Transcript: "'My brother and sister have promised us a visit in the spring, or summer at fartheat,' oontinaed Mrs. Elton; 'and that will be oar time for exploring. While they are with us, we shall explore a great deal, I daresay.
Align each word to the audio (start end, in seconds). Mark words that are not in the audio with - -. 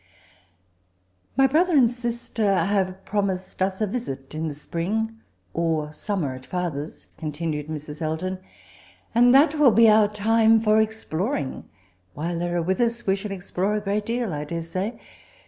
"'My 1.37 1.45
brother 1.45 1.73
and 1.73 1.91
sister 1.91 2.55
have 2.65 3.05
promised 3.05 3.61
us 3.61 3.81
a 3.81 3.85
visit 3.85 4.33
in 4.33 4.47
the 4.47 4.55
spring, 4.55 5.19
or 5.53 5.91
summer 5.93 6.33
at 6.33 6.41
fartheat,' 6.47 7.07
oontinaed 7.21 7.67
Mrs. 7.69 8.01
Elton; 8.01 8.39
'and 9.13 9.31
that 9.35 9.53
will 9.53 9.69
be 9.69 9.91
oar 9.91 10.07
time 10.07 10.59
for 10.59 10.81
exploring. 10.81 11.65
While 12.15 12.39
they 12.39 12.49
are 12.49 12.63
with 12.63 12.81
us, 12.81 13.05
we 13.05 13.15
shall 13.15 13.31
explore 13.31 13.75
a 13.75 13.79
great 13.79 14.07
deal, 14.07 14.33
I 14.33 14.43
daresay. 14.45 14.97